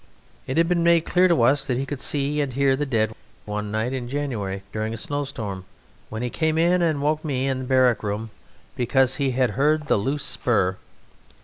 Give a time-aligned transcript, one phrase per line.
[0.47, 3.13] It had been made clear to us that he could see and hear The Dead
[3.45, 5.63] one night in January during a snowstorm,
[6.09, 8.31] when he came in and woke me in barrack room
[8.75, 10.77] because he had heard the Loose Spur.